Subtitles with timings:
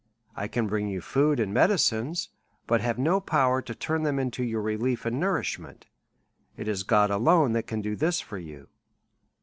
[0.35, 2.29] I can bring you food and medicines,
[2.65, 5.85] but have no power to turn them into your relief and nourishment;
[6.57, 8.69] it is God alone that can do this for you.